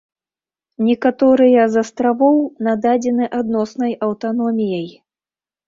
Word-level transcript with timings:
Некаторыя 0.87 1.65
з 1.73 1.83
астравоў 1.83 2.41
нададзены 2.69 3.29
адноснай 3.43 3.97
аўтаноміяй. 4.09 4.93